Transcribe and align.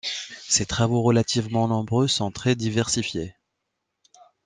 Ses 0.47 0.65
travaux 0.65 1.03
relativement 1.03 1.67
nombreux 1.67 2.07
sont 2.07 2.31
très 2.31 2.55
diversifiés. 2.55 3.35